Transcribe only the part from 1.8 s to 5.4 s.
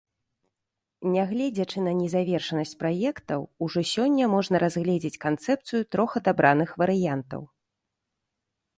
на незавершанасць праектаў, ужо сёння можна разгледзець